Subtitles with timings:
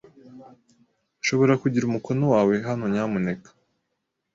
[1.21, 3.49] Nshobora kugira umukono wawe hano, nyamuneka?